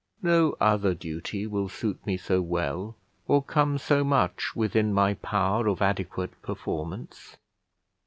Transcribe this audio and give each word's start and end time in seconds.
No 0.23 0.57
other 0.59 0.95
duty 0.95 1.45
will 1.45 1.69
suit 1.69 2.03
me 2.07 2.17
so 2.17 2.41
well, 2.41 2.95
or 3.27 3.43
come 3.43 3.77
so 3.77 4.03
much 4.03 4.55
within 4.55 4.91
my 4.91 5.13
power 5.13 5.67
of 5.67 5.79
adequate 5.79 6.41
performance. 6.41 7.37